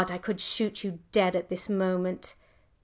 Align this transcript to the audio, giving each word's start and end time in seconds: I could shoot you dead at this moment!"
I 0.09 0.17
could 0.17 0.41
shoot 0.41 0.83
you 0.83 0.97
dead 1.11 1.35
at 1.35 1.49
this 1.49 1.69
moment!" 1.69 2.33